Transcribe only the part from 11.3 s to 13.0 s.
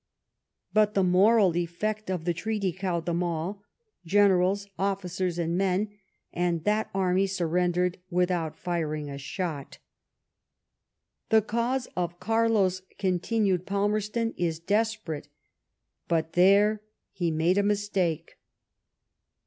cause of Carlos,'*